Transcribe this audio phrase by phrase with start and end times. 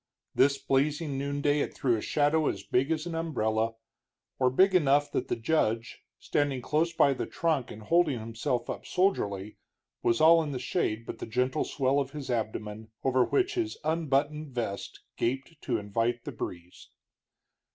[0.33, 3.75] This blazing noonday it threw a shadow as big as an umbrella,
[4.39, 8.83] or big enough that the judge, standing close by the trunk and holding himself up
[8.87, 9.57] soldierly,
[10.01, 13.77] was all in the shade but the gentle swell of his abdomen, over which his
[13.83, 16.89] unbuttoned vest gaped to invite the breeze.